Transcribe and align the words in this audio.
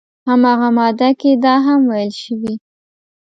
همغه 0.27 0.67
ماده 0.77 1.09
کې 1.19 1.31
دا 1.45 1.55
هم 1.65 1.79
ویل 1.91 2.11
شوي 2.23 2.53